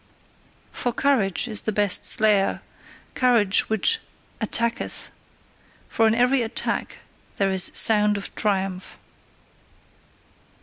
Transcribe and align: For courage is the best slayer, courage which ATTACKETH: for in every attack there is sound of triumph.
For 0.71 0.91
courage 0.93 1.47
is 1.47 1.61
the 1.61 1.71
best 1.71 2.07
slayer, 2.07 2.61
courage 3.13 3.69
which 3.69 3.99
ATTACKETH: 4.41 5.11
for 5.87 6.07
in 6.07 6.15
every 6.15 6.41
attack 6.41 6.97
there 7.37 7.51
is 7.51 7.69
sound 7.75 8.17
of 8.17 8.33
triumph. 8.33 8.97